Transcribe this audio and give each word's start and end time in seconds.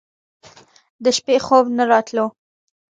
د 1.03 1.05
شپې 1.17 1.35
خوب 1.45 1.65
نه 1.77 1.83
راتلو. 1.91 2.25